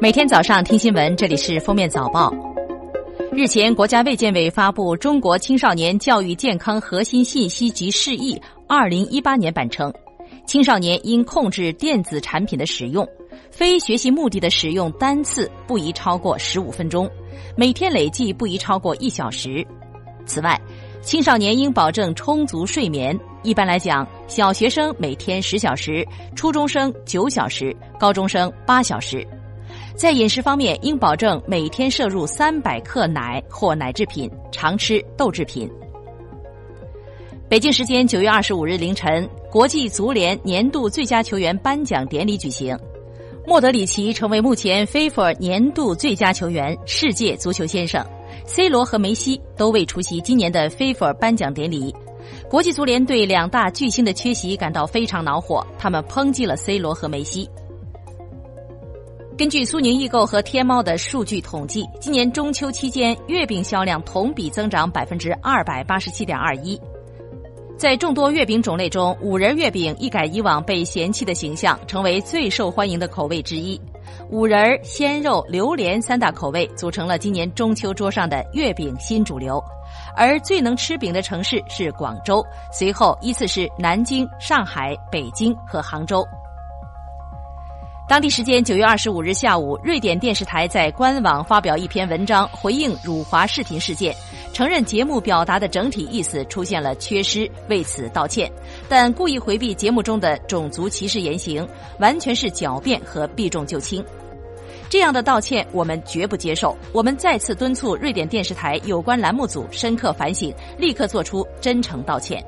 [0.00, 2.32] 每天早上听新闻，这里是封面早报。
[3.32, 9.92] 日前，国家卫健委发布《中国青少年教育健康核心信息及示意（二零一八年版）》称，
[10.46, 13.04] 青少年应控制电子产品的使用，
[13.50, 17.10] 非学习目的的使用单次不宜超过十五分钟，
[17.56, 19.66] 每天累计不宜超过一小时。
[20.24, 20.56] 此外，
[21.00, 23.18] 青少年应保证充足睡眠。
[23.42, 29.26] 一般来讲，小学生每天十小时，初中生九小时，高中生八小时。
[29.98, 35.68] 在饮食方面，应保证每天摄入三百克奶或奶制品，常吃豆制品。
[37.48, 42.78] 北京时间九月二十五日凌晨，国际足联年度最佳球员颁奖典礼举行，
[43.44, 48.06] 莫德里奇成为目前 FIFA 年度最佳球员、世界足球先生
[48.46, 51.92] ，C 罗和梅西都未出席今年的 FIFA 颁奖典礼。
[52.48, 57.50] 国际足联对两大巨星的缺席感到非常恼火，他们抨击了 C 罗和梅西。
[59.38, 66.76] 根据苏宁易购和天猫的数据统计，今年中秋期间月饼销量同比增长百分之二百八十七点二一。
[67.76, 73.80] 在众多月饼种类中，五仁月饼一改以往被嫌弃的形象，成为最受欢迎的口味之一。
[74.28, 79.62] 五仁、鲜肉、榴莲三大口味组成了今年中秋桌上的月饼新主流。
[80.16, 86.26] 而最能吃饼的城市是广州，随后依次是南京、上海、北京和杭州。
[88.08, 94.16] 当地时间九月二十五日下午，瑞典电视台在官网发表一篇文章，回应辱华视频事件，
[94.50, 98.50] 承认节目表达的整体意思出现了缺失，为此道歉，
[98.88, 104.02] 但故意回避节目中的种族歧视言行，完全是狡辩和避重就轻。
[104.88, 112.42] 这样的道歉我们绝不接受，我们再次敦促瑞典电视台有关栏目组深刻反省，立刻做出真诚道歉。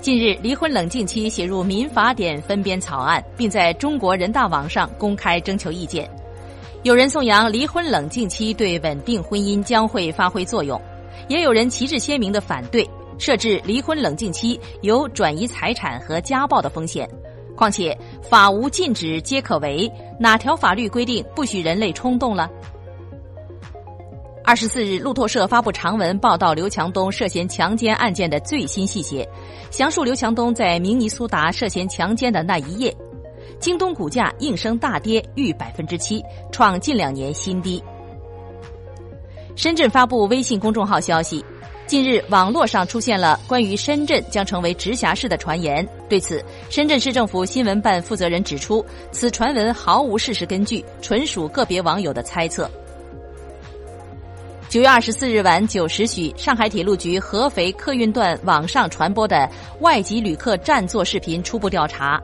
[0.00, 6.08] 近日，离婚冷静期写入民法典分编草案，并在中国人大网上公开征求意见。
[6.84, 10.80] 有人颂扬离婚冷静期对稳定婚姻将会发挥作用，
[11.26, 12.88] 也有人旗帜鲜明的反对
[13.18, 17.08] 设置离婚冷静期，有转移财产和家暴的风险。
[17.56, 22.48] 况且法无禁止皆可为，哪条法律规定不许人类冲动了？
[24.48, 29.28] 二十四日，路透社发布长文报道刘强东涉嫌强奸案件的最新细节，
[29.70, 32.96] 详述刘强东在明尼苏达涉嫌强奸的那一夜。
[33.60, 37.84] 京东股价应声大跌逾百分之七，创近两年新低。
[39.54, 41.44] 深圳发布微信公众号消息，
[41.86, 45.86] 近日网络上出现了关于深圳将成为直辖市的传言。
[46.08, 48.82] 对此，深圳市政府新闻办负责人指出，
[49.12, 52.66] 此传闻毫无事实根据，纯属个别网友的猜测。
[54.68, 59.48] 九月二十四日晚九时许，上海铁路局合肥客运段网上传播的
[59.80, 62.22] 外籍旅客占座视频初步调查。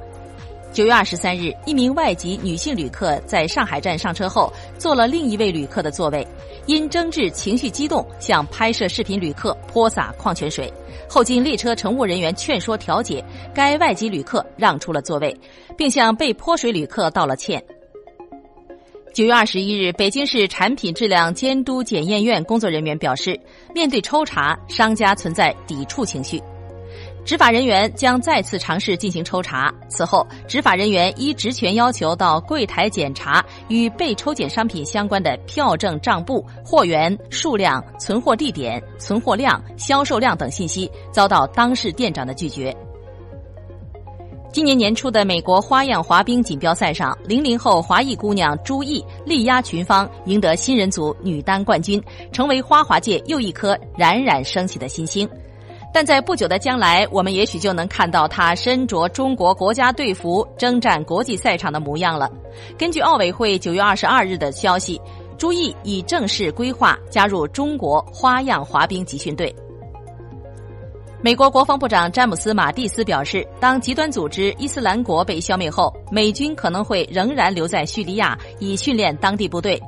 [0.71, 6.27] 九月二十三日，一名外籍女性旅客在上海站上车后，坐了另一位旅客的座位，
[6.67, 10.71] 因争执情绪激动，向拍摄视频旅客泼洒矿泉水。
[11.09, 13.25] 后经列车乘务人员劝说调解，
[13.55, 15.35] 该外籍旅客让出了座位，
[15.79, 17.65] 并向被泼水旅客道了歉。
[19.15, 23.39] 九月二十一日，北京市产品质量监督检验院工作人员表示，
[23.73, 26.43] 面对抽查，商家存在抵触情绪，
[27.25, 29.73] 执法人员将再次尝试进行抽查。
[29.89, 42.77] 此后，执法人员依职权要求到柜台检查与被抽检商品相关的票证、账簿、货源数量、存货地点、存货量、销售量等信息，遭到当事店长的拒绝。
[44.55, 52.01] 今年年初的美国花样滑冰锦标赛上，零零后华裔姑娘朱毅力压群芳，赢得新人组女单冠军，
[52.31, 55.29] 成为花滑界又一颗冉冉升起的新星。
[55.93, 62.31] 但在不久的将来，我们也许就能看到她身着中国国家队服征战国际赛场的模样了。
[62.79, 65.01] 根据奥委会九月二十二日的消息，
[65.37, 69.53] 朱毅已正式规划加入中国花样滑冰集训队。
[71.25, 79.81] 美国国防部长詹姆斯·马蒂斯表示，当极端组织伊斯兰国被消灭后，美军可能会仍然留在叙利亚以训练当地部队。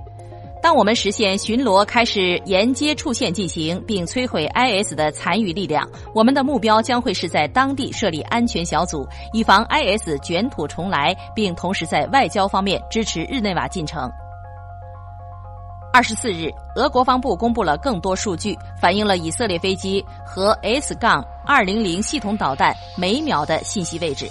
[0.63, 14.11] 当我们实现巡逻开始沿接触线进行，并摧毁 IS 的残余力量，我们的目标将会是在当地设立安全小组，以防 IS 卷土重来，并同时在外交方面支持日内瓦进程。
[15.97, 24.29] 二十四日，俄国防部公布了更多数据，反映了以色列飞机和 S- 杠二零零系统导弹每秒的信息位置。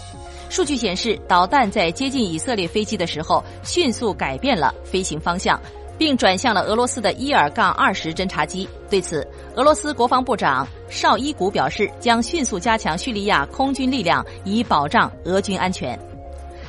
[0.47, 5.59] 数据显示，导弹在接近以色列飞机的时候，迅速改变了飞行方向，
[5.97, 8.69] 并转向了俄罗斯的伊尔杠二十侦察机。
[8.87, 15.99] 对此，俄罗斯国防部长绍伊古表示，将迅速加强叙利亚空军力量，以保障俄军安全。